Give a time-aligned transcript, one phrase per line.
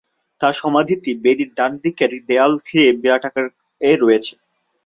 [0.41, 4.33] তার সমাধিটি বেদির ডানদিকের দেয়াল ঘিরে বিরাট আকারে রয়েছে।